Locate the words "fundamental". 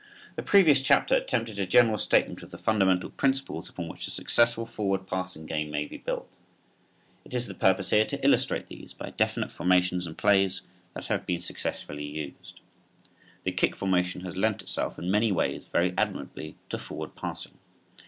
2.57-3.11